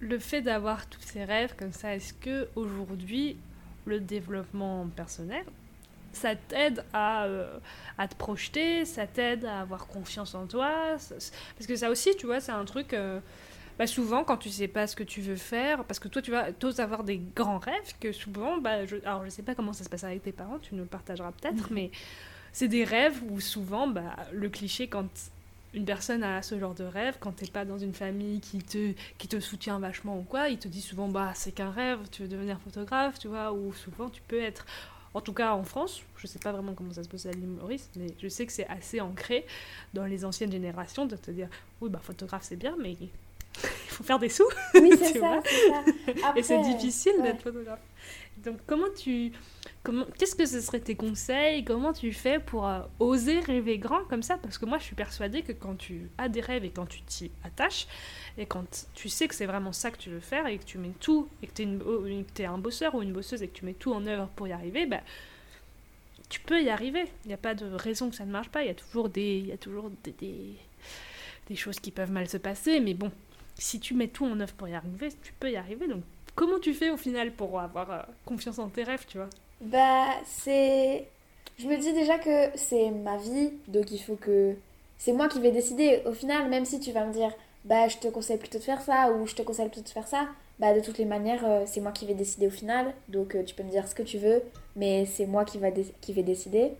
[0.00, 3.36] le fait d'avoir tous ces rêves comme ça, est-ce que aujourd'hui
[3.84, 5.44] le développement personnel,
[6.12, 7.58] ça t'aide à, euh,
[7.98, 10.96] à, te projeter, ça t'aide à avoir confiance en toi?
[10.98, 12.94] parce que ça aussi, tu vois, c'est un truc.
[12.94, 13.20] Euh,
[13.78, 16.30] bah souvent, quand tu sais pas ce que tu veux faire, parce que toi, tu
[16.30, 19.72] vas oses avoir des grands rêves, que souvent, bah, je, alors je sais pas comment
[19.72, 21.90] ça se passe avec tes parents, tu nous le partageras peut-être, mais
[22.52, 25.08] c'est des rêves où souvent, bah, le cliché, quand
[25.74, 28.92] une personne a ce genre de rêve, quand t'es pas dans une famille qui te,
[29.18, 32.22] qui te soutient vachement ou quoi, il te dit souvent bah c'est qu'un rêve, tu
[32.22, 34.66] veux devenir photographe, tu vois, ou souvent tu peux être,
[35.14, 37.46] en tout cas en France, je sais pas vraiment comment ça se passe à l'île
[37.46, 39.46] Maurice, mais je sais que c'est assez ancré
[39.94, 41.48] dans les anciennes générations de te dire
[41.80, 43.08] oui bah photographe c'est bien, mais il
[43.88, 44.48] faut faire des sous.
[44.74, 45.40] Oui c'est ça,
[46.36, 47.80] Et c'est difficile d'être photographe.
[48.44, 49.32] Donc comment tu
[49.82, 51.64] comment qu'est-ce que ce serait tes conseils?
[51.64, 54.38] Comment tu fais pour euh, oser rêver grand comme ça?
[54.38, 57.02] Parce que moi je suis persuadée que quand tu as des rêves et quand tu
[57.02, 57.86] t'y attaches
[58.38, 60.78] et quand tu sais que c'est vraiment ça que tu veux faire et que tu
[60.78, 63.74] mets tout et que tu es, un bosseur ou une bosseuse et que tu mets
[63.74, 65.00] tout en œuvre pour y arriver, bah,
[66.28, 67.04] tu peux y arriver.
[67.24, 68.62] Il n'y a pas de raison que ça ne marche pas.
[68.62, 70.54] Il y a toujours des y a toujours des, des,
[71.48, 73.10] des choses qui peuvent mal se passer, mais bon,
[73.56, 75.86] si tu mets tout en œuvre pour y arriver, tu peux y arriver.
[75.86, 76.02] Donc
[76.34, 79.30] comment tu fais au final pour avoir euh, confiance en tes rêves, tu vois?
[79.60, 81.06] Bah, c'est.
[81.58, 84.54] Je me dis déjà que c'est ma vie, donc il faut que.
[84.98, 86.02] C'est moi qui vais décider.
[86.06, 87.32] Au final, même si tu vas me dire,
[87.64, 90.06] bah, je te conseille plutôt de faire ça, ou je te conseille plutôt de faire
[90.06, 92.94] ça, bah, de toutes les manières, euh, c'est moi qui vais décider au final.
[93.08, 94.42] Donc euh, tu peux me dire ce que tu veux,
[94.76, 96.72] mais c'est moi qui, va qui vais décider.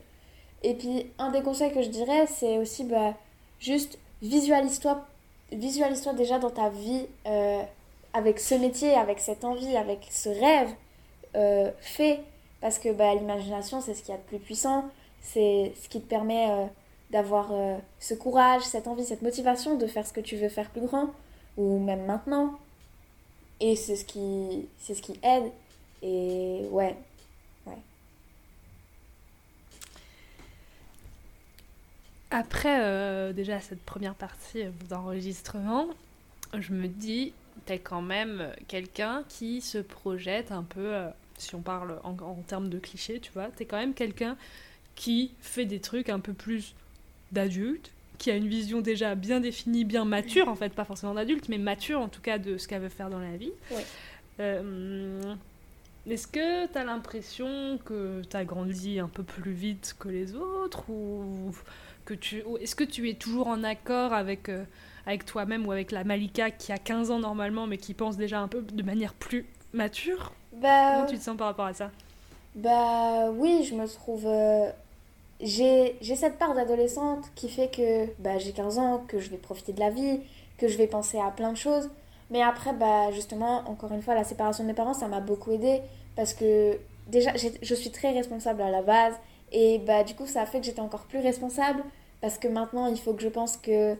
[0.62, 3.14] Et puis, un des conseils que je dirais, c'est aussi, bah,
[3.58, 5.06] juste visualise-toi
[5.52, 7.06] visualise-toi déjà dans ta vie
[8.12, 10.70] avec ce métier, avec cette envie, avec ce rêve
[11.36, 12.20] euh, fait,
[12.60, 16.00] parce que bah, l'imagination, c'est ce qu'il y a de plus puissant, c'est ce qui
[16.00, 16.66] te permet euh,
[17.10, 20.70] d'avoir euh, ce courage, cette envie, cette motivation de faire ce que tu veux faire
[20.70, 21.10] plus grand,
[21.56, 22.58] ou même maintenant.
[23.60, 25.50] Et c'est ce qui, c'est ce qui aide.
[26.02, 26.96] Et ouais.
[32.32, 35.88] Après déjà cette première partie d'enregistrement,
[36.56, 37.32] je me dis,
[37.66, 42.14] t'es quand même quelqu'un qui se projette un peu, euh, si on parle en,
[42.46, 44.36] termes de clichés, tu vois, t'es quand même quelqu'un
[44.94, 46.74] qui fait des trucs un peu plus
[47.32, 51.48] d'adulte, qui a une vision déjà bien définie, bien mature, en fait, pas forcément d'adulte,
[51.48, 53.52] mais mature en tout cas de ce qu'elle veut faire dans la vie.
[54.40, 55.34] Euh,
[56.08, 60.34] est-ce que tu as l'impression que tu as grandi un peu plus vite que les
[60.34, 61.54] autres ou
[62.04, 64.64] que tu est-ce que tu es toujours en accord avec euh,
[65.10, 68.40] avec toi-même ou avec la Malika qui a 15 ans normalement mais qui pense déjà
[68.40, 71.92] un peu de manière plus mature Bah, Comment tu te sens par rapport à ça?
[72.54, 74.24] bah oui, je me trouve...
[74.26, 74.70] euh,
[75.40, 79.72] j'ai cette part d'adolescente qui fait que bah, j'ai 15 ans, que je vais profiter
[79.72, 80.20] de la vie,
[80.58, 81.90] que je vais penser à plein de choses.
[82.30, 85.52] Mais après, bah, justement, encore une fois, la séparation de mes parents, ça m'a beaucoup
[85.52, 85.82] aidé
[86.16, 89.14] parce que déjà, je suis très responsable à la base.
[89.52, 91.82] Et bah, du coup, ça a fait que j'étais encore plus responsable
[92.20, 93.96] parce que maintenant, il faut que je pense que...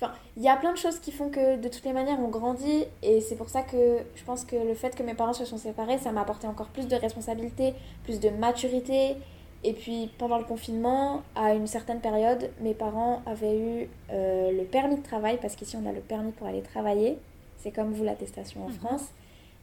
[0.00, 2.28] Enfin, il y a plein de choses qui font que de toutes les manières, on
[2.28, 2.84] grandit.
[3.02, 5.58] Et c'est pour ça que je pense que le fait que mes parents se sont
[5.58, 9.16] séparés, ça m'a apporté encore plus de responsabilité, plus de maturité.
[9.62, 14.64] Et puis pendant le confinement, à une certaine période, mes parents avaient eu euh, le
[14.64, 17.18] permis de travail, parce qu'ici on a le permis pour aller travailler.
[17.58, 18.74] C'est comme vous l'attestation en Mhm.
[18.76, 19.04] France.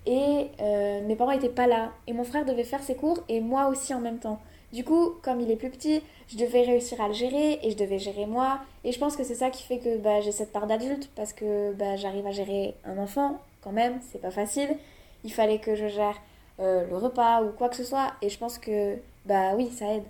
[0.06, 1.92] Et euh, mes parents n'étaient pas là.
[2.06, 4.40] Et mon frère devait faire ses cours et moi aussi en même temps.
[4.74, 7.78] Du coup, comme il est plus petit, je devais réussir à le gérer et je
[7.78, 8.60] devais gérer moi.
[8.84, 11.32] Et je pense que c'est ça qui fait que bah, j'ai cette part d'adulte parce
[11.32, 14.78] que bah, j'arrive à gérer un enfant quand même, c'est pas facile.
[15.24, 16.18] Il fallait que je gère
[16.60, 18.14] euh, le repas ou quoi que ce soit.
[18.22, 20.06] Et je pense que bah oui, ça aide.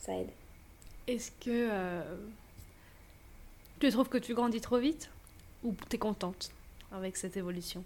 [0.00, 0.30] Ça aide.
[1.06, 2.02] Est-ce que euh,
[3.78, 5.08] tu trouves que tu grandis trop vite
[5.62, 6.50] ou t'es contente
[6.92, 7.84] avec cette évolution?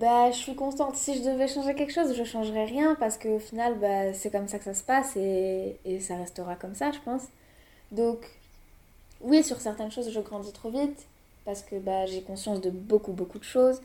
[0.00, 0.96] Bah, je suis constante.
[0.96, 4.48] Si je devais changer quelque chose, je changerais rien parce qu'au final, bah, c'est comme
[4.48, 7.24] ça que ça se passe et, et ça restera comme ça, je pense.
[7.92, 8.18] Donc,
[9.20, 11.06] oui, sur certaines choses, je grandis trop vite
[11.44, 13.80] parce que bah, j'ai conscience de beaucoup, beaucoup de choses,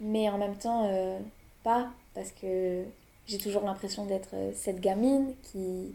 [0.00, 1.18] mais en même temps, euh,
[1.64, 2.84] pas parce que
[3.26, 5.94] j'ai toujours l'impression d'être euh, cette gamine qui,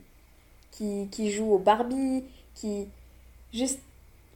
[0.71, 2.23] qui, qui joue au Barbie,
[2.55, 2.87] qui
[3.53, 3.79] juste,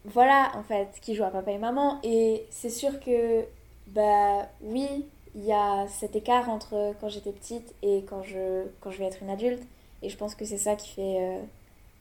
[0.05, 1.99] voilà, en fait, qui joue à papa et maman.
[2.03, 3.45] Et c'est sûr que
[3.87, 8.91] bah oui, il y a cet écart entre quand j'étais petite et quand je, quand
[8.91, 9.63] je vais être une adulte.
[10.01, 11.41] Et je pense que c'est ça qui fait euh,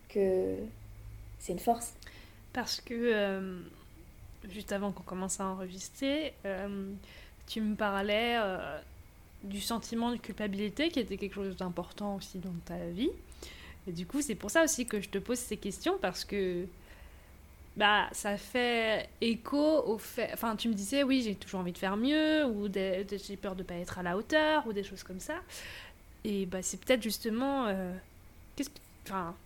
[0.08, 0.56] que
[1.38, 1.94] c'est une force.
[2.52, 3.60] Parce que euh,
[4.48, 6.90] juste avant qu'on commence à enregistrer, euh,
[7.46, 8.38] tu me parlais
[9.44, 13.10] du sentiment de culpabilité qui était quelque chose d'important aussi dans ta vie.
[13.86, 16.66] Et du coup, c'est pour ça aussi que je te pose ces questions parce que
[17.80, 20.30] bah, ça fait écho au fait.
[20.34, 23.64] Enfin, tu me disais, oui, j'ai toujours envie de faire mieux, ou j'ai peur de
[23.64, 25.36] pas être à la hauteur, ou des choses comme ça.
[26.24, 27.66] Et bah, c'est peut-être justement.
[27.66, 27.92] euh,
[28.56, 28.76] qu'est-ce que-
[29.08, 29.36] Enfin,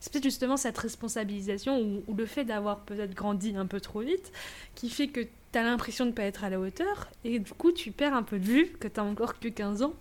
[0.00, 4.32] c'est peut-être justement cette responsabilisation ou, le fait d'avoir peut-être grandi un peu trop vite
[4.76, 7.52] qui fait que tu as l'impression de ne pas être à la hauteur et du
[7.54, 9.94] coup tu perds un peu de vue que tu as encore que 15 ans.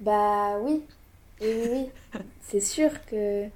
[0.00, 0.82] Bah oui,
[1.40, 1.92] oui, oui.
[2.40, 3.48] c'est sûr que,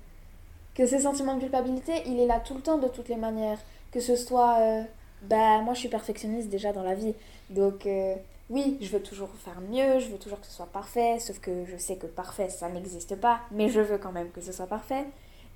[0.74, 3.58] que ce sentiment de culpabilité, il est là tout le temps de toutes les manières.
[3.92, 4.82] Que ce soit, euh,
[5.22, 7.14] bah moi je suis perfectionniste déjà dans la vie.
[7.50, 8.14] Donc euh,
[8.50, 11.64] oui, je veux toujours faire mieux, je veux toujours que ce soit parfait, sauf que
[11.64, 14.66] je sais que parfait ça n'existe pas, mais je veux quand même que ce soit
[14.66, 15.04] parfait.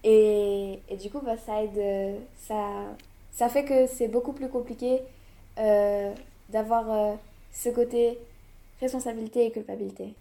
[0.05, 2.85] Et, et du coup, bah, ça aide, euh, ça,
[3.33, 5.01] ça fait que c'est beaucoup plus compliqué
[5.59, 6.15] euh,
[6.51, 7.17] d'avoir
[7.53, 8.19] ce côté
[8.81, 10.15] responsabilité et culpabilité.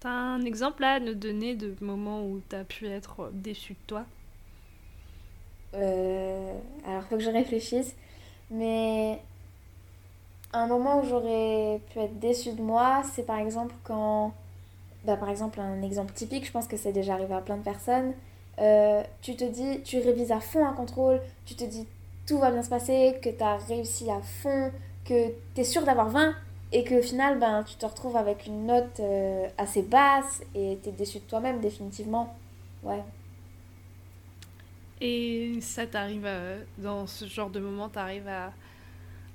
[0.00, 4.04] T'as un exemple à nous donner de moments où t'as pu être déçu de toi?
[5.74, 6.54] Euh,
[6.86, 7.94] alors, faut que je réfléchisse.
[8.50, 9.20] Mais
[10.52, 14.32] un moment où j'aurais pu être déçue de moi, c'est par exemple quand.
[15.04, 17.62] Bah, par exemple, un exemple typique, je pense que c'est déjà arrivé à plein de
[17.62, 18.12] personnes.
[18.60, 21.86] Euh, tu te dis, tu révises à fond un contrôle, tu te dis
[22.26, 24.70] tout va bien se passer, que tu as réussi à fond,
[25.04, 26.34] que tu es sûr d'avoir 20
[26.72, 30.88] et qu'au final, ben, tu te retrouves avec une note euh, assez basse et tu
[30.88, 32.34] es déçu de toi-même définitivement.
[32.82, 33.02] Ouais.
[35.02, 38.54] Et ça t'arrive à- dans ce genre de moment, t'arrives à,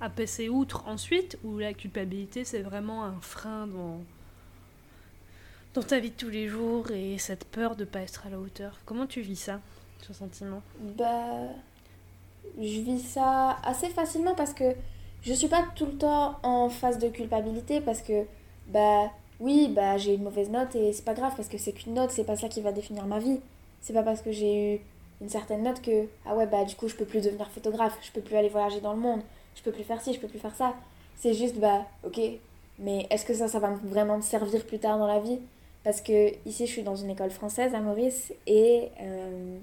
[0.02, 4.02] à passer outre ensuite ou la culpabilité c'est vraiment un frein dans,
[5.74, 8.40] dans ta vie de tous les jours et cette peur de pas être à la
[8.40, 8.80] hauteur?
[8.86, 9.62] Comment tu vis ça,
[10.02, 10.62] ce sentiment?
[10.80, 11.56] Bah,
[12.58, 14.76] je vis ça assez facilement parce que
[15.22, 18.26] je suis pas tout le temps en phase de culpabilité parce que,
[18.68, 21.94] bah, oui, bah, j'ai une mauvaise note et c'est pas grave parce que c'est qu'une
[21.94, 23.40] note, c'est pas ça qui va définir ma vie.
[23.82, 24.80] C'est pas parce que j'ai eu
[25.22, 28.12] une certaine note que, ah ouais, bah, du coup, je peux plus devenir photographe, je
[28.12, 29.22] peux plus aller voyager dans le monde,
[29.56, 30.76] je peux plus faire ci, je peux plus faire ça.
[31.18, 32.20] C'est juste, bah, ok,
[32.80, 35.40] mais est-ce que ça, ça va vraiment me servir plus tard dans la vie?
[35.84, 39.58] Parce que ici, je suis dans une école française à Maurice et euh,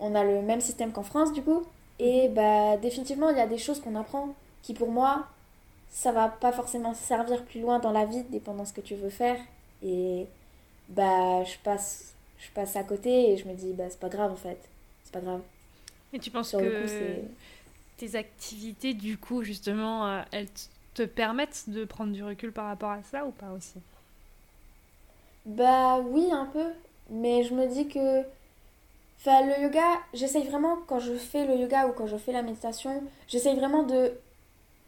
[0.00, 1.62] on a le même système qu'en France, du coup.
[1.98, 5.26] Et bah, définitivement, il y a des choses qu'on apprend qui, pour moi,
[5.88, 9.08] ça va pas forcément servir plus loin dans la vie, dépendant ce que tu veux
[9.08, 9.38] faire.
[9.82, 10.26] Et
[10.88, 14.32] bah, je passe, je passe à côté et je me dis, bah, c'est pas grave
[14.32, 14.58] en fait.
[15.04, 15.42] C'est pas grave.
[16.12, 16.86] Et tu penses Sur que coup,
[17.96, 20.48] tes activités, du coup, justement, euh, elles
[20.94, 23.82] te permettent de prendre du recul par rapport à ça ou pas aussi?
[25.44, 26.72] Bah oui, un peu.
[27.10, 28.24] Mais je me dis que.
[29.20, 29.82] Enfin, le yoga,
[30.14, 33.82] j'essaye vraiment, quand je fais le yoga ou quand je fais la méditation, j'essaye vraiment
[33.82, 34.12] de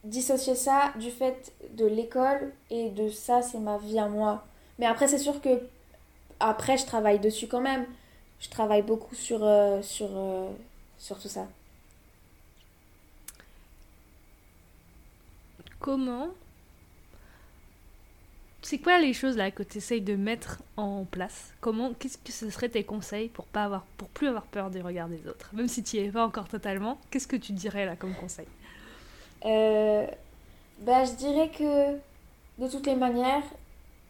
[0.04, 4.46] dissocier ça du fait de l'école et de ça, c'est ma vie à moi.
[4.78, 5.50] Mais après, c'est sûr que
[6.40, 7.86] après, je travaille dessus quand même.
[8.40, 10.50] Je travaille beaucoup sur, euh, sur, euh,
[10.98, 11.46] sur tout ça.
[15.80, 16.28] Comment
[18.62, 21.52] C'est quoi les choses là que tu essayes de mettre en place?
[21.60, 24.82] Comment Qu'est-ce que ce serait tes conseils pour pas avoir, pour plus avoir peur des
[24.82, 25.50] regards des autres?
[25.54, 28.46] Même si tu n'y es pas encore totalement, qu'est-ce que tu dirais là comme conseil?
[29.44, 30.06] Euh,
[30.80, 31.94] bah, Je dirais que
[32.62, 33.44] de toutes les manières,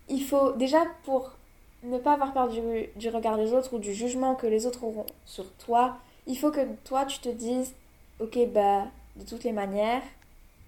[0.09, 1.38] il faut déjà pour
[1.83, 5.07] ne pas avoir peur du, regard des autres ou du jugement que les autres auront
[5.25, 7.75] sur toi, il faut que toi tu te dises
[8.21, 8.87] ok bah
[9.17, 10.03] de toutes les manières,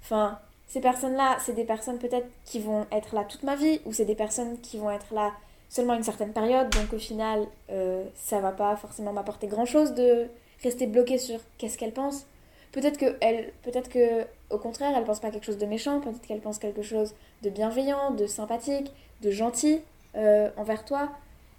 [0.03, 3.93] enfin ces personnes-là, c'est des personnes peut-être qui vont être là toute ma vie ou
[3.93, 5.33] c'est des personnes qui vont être là
[5.69, 10.29] seulement une certaine période, donc au final euh, ça va pas forcément m'apporter grand-chose de
[10.63, 12.27] rester bloqué sur qu'est-ce qu'elle pense.
[12.73, 16.21] Peut-être que elle, peut-être que au contraire, elle pense pas quelque chose de méchant, peut-être
[16.23, 18.93] qu'elle pense quelque chose de bienveillant, de sympathique,
[19.23, 19.81] de gentil
[20.17, 21.11] euh, envers toi.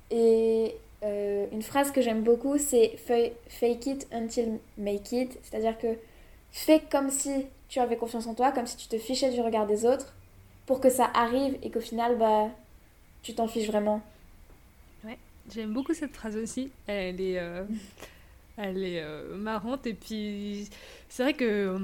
[0.09, 5.87] Et euh, une phrase que j'aime beaucoup, c'est fake it until make it, c'est-à-dire que
[6.51, 9.65] fais comme si tu avais confiance en toi, comme si tu te fichais du regard
[9.65, 10.13] des autres,
[10.65, 12.49] pour que ça arrive et qu'au final, bah,
[13.23, 14.01] tu t'en fiches vraiment.
[15.05, 15.17] Ouais,
[15.53, 16.71] j'aime beaucoup cette phrase aussi.
[16.87, 17.63] Elle est, euh,
[18.57, 20.69] elle est marrante et puis
[21.07, 21.79] c'est vrai que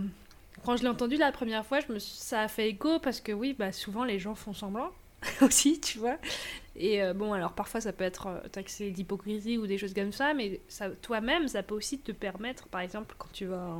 [0.66, 3.72] quand je l'ai entendu la première fois, ça a fait écho parce que oui, bah,
[3.72, 4.92] souvent les gens font semblant
[5.42, 6.18] aussi, tu vois.
[6.76, 10.12] Et euh, bon, alors parfois ça peut être euh, taxé d'hypocrisie ou des choses comme
[10.12, 13.76] ça, mais ça, toi-même, ça peut aussi te permettre, par exemple, quand tu vas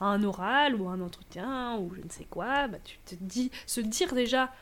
[0.00, 3.50] à un oral ou un entretien ou je ne sais quoi, bah, tu te dis,
[3.66, 4.52] se dire déjà,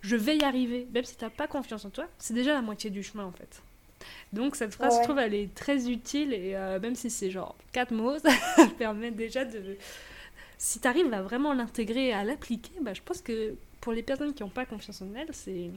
[0.00, 2.62] je vais y arriver, même si tu n'as pas confiance en toi, c'est déjà la
[2.62, 3.62] moitié du chemin en fait.
[4.32, 7.56] Donc cette phrase, je trouve, elle est très utile et euh, même si c'est genre
[7.72, 8.18] quatre mots,
[8.56, 9.76] ça permet déjà de,
[10.58, 14.02] si tu arrives à vraiment l'intégrer et à l'appliquer, bah, je pense que pour les
[14.02, 15.70] personnes qui n'ont pas confiance en elles, c'est,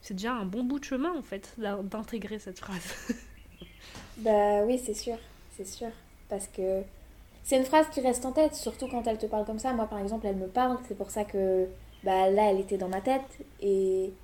[0.00, 3.14] c'est déjà un bon bout de chemin en fait d'intégrer cette phrase.
[4.16, 5.18] bah oui, c'est sûr,
[5.54, 5.90] c'est sûr.
[6.30, 6.80] Parce que
[7.44, 9.74] c'est une phrase qui reste en tête, surtout quand elle te parle comme ça.
[9.74, 11.66] Moi par exemple, elle me parle, c'est pour ça que
[12.04, 13.44] bah, là, elle était dans ma tête.
[13.60, 14.14] Et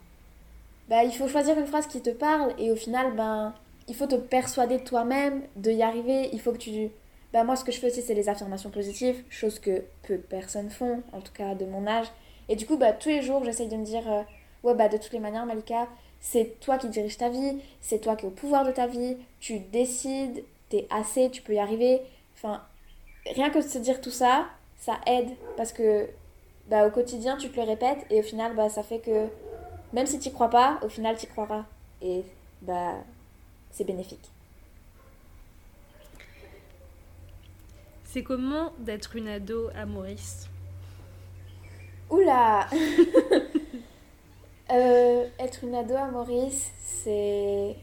[0.88, 3.52] bah, il faut choisir une phrase qui te parle et au final, ben,
[3.88, 6.30] il faut te persuader de toi-même de y arriver.
[6.32, 6.88] Il faut que tu
[7.34, 10.22] bah, moi, ce que je fais aussi, c'est les affirmations positives, chose que peu de
[10.22, 12.06] personnes font, en tout cas de mon âge.
[12.48, 14.22] Et du coup, bah, tous les jours, j'essaye de me dire, euh,
[14.62, 15.88] ouais, bah, de toutes les manières, Malika,
[16.20, 19.16] c'est toi qui diriges ta vie, c'est toi qui es au pouvoir de ta vie,
[19.40, 22.02] tu décides, t'es assez, tu peux y arriver.
[22.34, 22.62] Enfin,
[23.34, 24.46] rien que de se dire tout ça,
[24.78, 26.08] ça aide parce que
[26.68, 29.28] bah, au quotidien, tu te le répètes et au final, bah, ça fait que
[29.92, 31.64] même si tu crois pas, au final, tu croiras.
[32.02, 32.24] Et
[32.62, 32.94] bah,
[33.70, 34.30] c'est bénéfique.
[38.04, 40.48] C'est comment d'être une ado à Maurice?
[42.10, 42.66] Oula
[44.72, 47.76] euh, Être une ado à Maurice, c'est.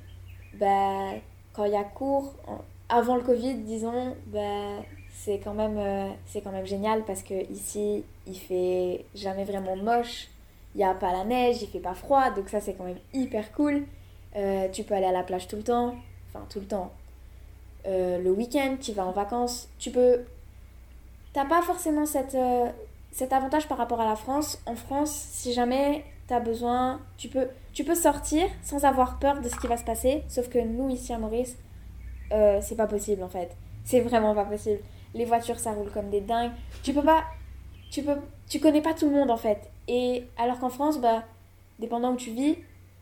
[0.53, 1.12] Bah,
[1.53, 2.33] quand il y a cours,
[2.89, 7.49] avant le Covid, disons, bah, c'est quand, même, euh, c'est quand même génial parce que
[7.51, 10.27] ici, il fait jamais vraiment moche.
[10.75, 12.99] Il n'y a pas la neige, il fait pas froid, donc ça, c'est quand même
[13.13, 13.86] hyper cool.
[14.36, 15.95] Euh, tu peux aller à la plage tout le temps,
[16.29, 16.91] enfin, tout le temps
[17.86, 20.21] le week-end, tu vas en vacances, tu peux...
[21.33, 22.38] T'as pas forcément cette,
[23.13, 24.62] cet avantage par rapport à la France.
[24.65, 29.39] En France, si jamais tu as besoin, tu peux, tu peux sortir sans avoir peur
[29.39, 30.23] de ce qui va se passer.
[30.28, 31.56] Sauf que nous, ici à Maurice,
[32.34, 33.56] euh, c'est pas possible en fait.
[33.86, 34.80] C'est vraiment pas possible.
[35.13, 36.52] Les voitures, ça roule comme des dingues.
[36.82, 37.23] Tu peux pas...
[37.91, 38.17] Tu, peux,
[38.49, 39.69] tu connais pas tout le monde en fait.
[39.88, 41.23] Et alors qu'en France, bah,
[41.78, 42.58] dépendant où tu vis,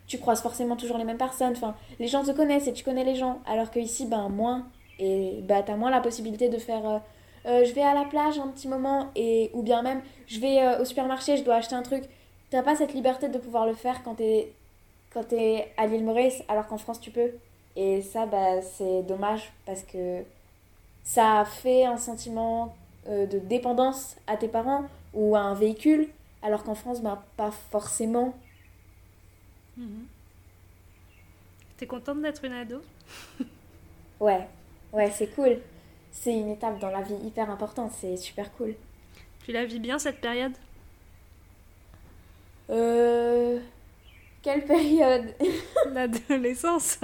[0.07, 1.53] tu croises forcément toujours les mêmes personnes.
[1.53, 3.39] Enfin, les gens te connaissent et tu connais les gens.
[3.45, 4.67] Alors que ici, ben, moins.
[4.99, 6.85] Et bah, t'as moins la possibilité de faire.
[6.85, 6.99] Euh,
[7.45, 9.11] euh, je vais à la plage un petit moment.
[9.15, 12.03] et Ou bien même, je vais euh, au supermarché, je dois acheter un truc.
[12.49, 14.53] T'as pas cette liberté de pouvoir le faire quand t'es,
[15.11, 17.31] quand es à l'île Maurice, alors qu'en France, tu peux.
[17.75, 20.23] Et ça, bah, c'est dommage parce que
[21.03, 22.75] ça fait un sentiment
[23.07, 26.09] de dépendance à tes parents ou à un véhicule,
[26.43, 28.33] alors qu'en France, bah, pas forcément.
[29.77, 30.09] Mhm.
[31.77, 32.81] T'es contente d'être une ado?
[34.19, 34.47] Ouais,
[34.93, 35.59] ouais, c'est cool.
[36.11, 38.75] C'est une étape dans la vie hyper importante, c'est super cool.
[39.45, 40.53] Tu la vis bien cette période?
[42.69, 43.59] Euh.
[44.41, 45.35] Quelle période?
[45.93, 46.99] L'adolescence.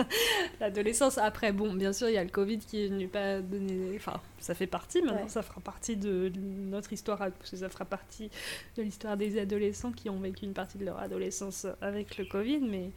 [0.59, 1.19] L'adolescence.
[1.19, 3.95] Après, bon, bien sûr, il y a le Covid qui est venu pas donner.
[3.95, 7.85] Enfin, ça fait partie maintenant, ça fera partie de notre histoire, parce que ça fera
[7.85, 8.31] partie
[8.75, 12.59] de l'histoire des adolescents qui ont vécu une partie de leur adolescence avec le Covid,
[12.59, 12.89] mais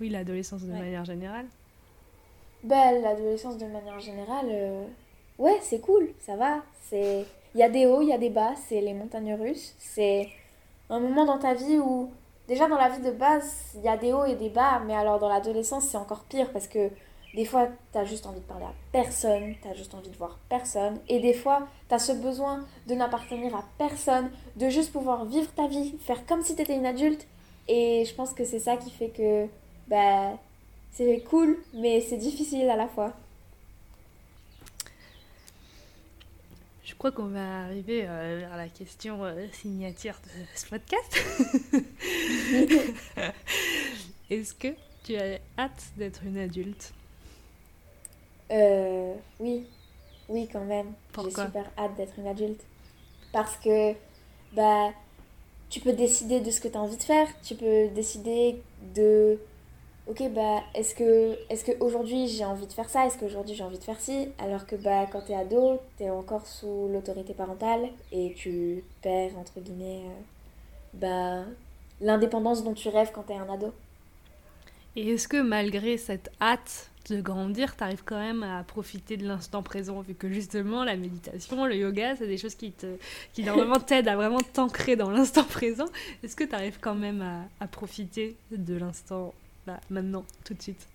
[0.00, 1.46] oui, l'adolescence de manière générale.
[2.62, 4.84] Bah, l'adolescence de manière générale, euh,
[5.38, 6.62] ouais, c'est cool, ça va.
[6.88, 7.24] C'est...
[7.54, 9.74] il y a des hauts, il y a des bas, c'est les montagnes russes.
[9.78, 10.28] C'est
[10.90, 12.10] un moment dans ta vie où,
[12.48, 14.94] déjà dans la vie de base, il y a des hauts et des bas, mais
[14.94, 16.90] alors dans l'adolescence, c'est encore pire parce que
[17.34, 20.16] des fois, tu as juste envie de parler à personne, tu as juste envie de
[20.16, 20.98] voir personne.
[21.06, 25.52] Et des fois, tu as ce besoin de n'appartenir à personne, de juste pouvoir vivre
[25.54, 27.26] ta vie, faire comme si tu étais une adulte.
[27.68, 29.46] Et je pense que c'est ça qui fait que
[29.86, 30.38] bah,
[30.92, 33.12] c'est cool, mais c'est difficile à la fois.
[36.98, 41.18] Crois qu'on va arriver euh, vers la question euh, signature de ce podcast.
[44.30, 44.68] Est-ce que
[45.04, 46.92] tu as hâte d'être une adulte?
[48.50, 49.66] Euh, Oui,
[50.28, 50.92] oui quand même.
[51.16, 52.62] J'ai super hâte d'être une adulte.
[53.32, 53.92] Parce que
[54.52, 54.90] bah,
[55.68, 58.62] tu peux décider de ce que tu as envie de faire, tu peux décider
[58.94, 59.38] de
[60.06, 63.06] ok bah est-ce que est-ce que aujourd'hui j'ai envie de faire ça?
[63.06, 64.28] Est-ce qu'aujourd'hui j'ai envie de faire ci?
[64.38, 69.60] Alors que bah quand t'es ado t'es encore sous l'autorité parentale et tu perds entre
[69.60, 70.20] guillemets euh,
[70.94, 71.44] bah
[72.00, 73.72] l'indépendance dont tu rêves quand t'es un ado.
[74.96, 79.26] Et est-ce que malgré cette hâte de grandir, tu arrives quand même à profiter de
[79.26, 82.86] l'instant présent, vu que justement la méditation, le yoga, c'est des choses qui, te,
[83.32, 85.86] qui normalement t'aident à vraiment t'ancrer dans l'instant présent.
[86.22, 89.34] Est-ce que tu arrives quand même à, à profiter de l'instant
[89.66, 90.86] là, maintenant, tout de suite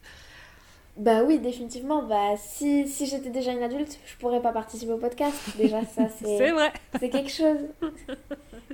[0.97, 2.03] bah oui, définitivement.
[2.03, 5.36] Bah, si, si j'étais déjà une adulte, je pourrais pas participer au podcast.
[5.57, 6.38] Déjà, ça, c'est.
[6.38, 6.72] c'est vrai.
[6.99, 7.59] C'est quelque chose.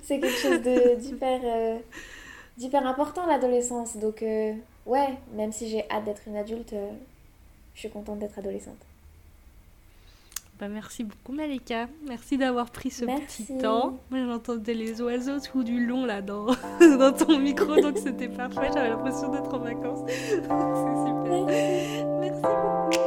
[0.01, 1.77] c'est quelque chose de, d'hyper, euh,
[2.57, 3.97] d'hyper important, l'adolescence.
[3.97, 4.53] Donc, euh,
[4.85, 6.89] ouais, même si j'ai hâte d'être une adulte, euh,
[7.75, 8.79] je suis contente d'être adolescente.
[10.59, 13.99] Bah, merci beaucoup Malika, merci d'avoir pris ce petit temps.
[14.09, 16.47] Moi j'entendais les oiseaux tout du long là dans,
[16.79, 19.99] dans ton micro donc c'était parfait, j'avais l'impression d'être en vacances.
[20.07, 21.45] C'est super.
[22.19, 22.99] Merci.